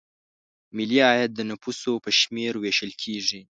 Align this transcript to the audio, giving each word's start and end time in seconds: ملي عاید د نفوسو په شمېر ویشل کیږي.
ملي 0.77 0.99
عاید 1.07 1.31
د 1.35 1.41
نفوسو 1.49 1.93
په 2.03 2.09
شمېر 2.19 2.53
ویشل 2.57 2.91
کیږي. 3.01 3.41